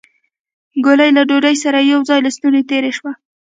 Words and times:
ګولۍ 0.85 1.09
له 1.17 1.21
ډوډۍ 1.29 1.55
سره 1.63 1.77
يو 1.91 1.99
ځای 2.09 2.19
له 2.25 2.31
ستونې 2.37 2.61
تېره 2.69 2.91
شوه. 2.97 3.11